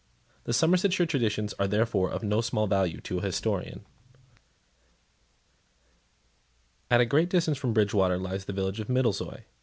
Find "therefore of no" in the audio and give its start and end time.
1.67-2.41